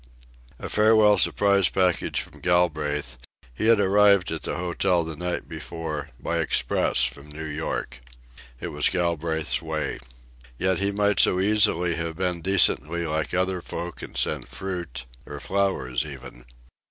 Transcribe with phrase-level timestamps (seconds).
[0.57, 3.19] A farewell surprise package from Galbraith,
[3.53, 7.99] he had arrived at the hotel the night before, by express from New York.
[8.59, 9.99] It was Galbraith's way.
[10.57, 15.05] Yet he might so easily have been decently like other folk and sent fruit...
[15.27, 16.45] or flowers, even.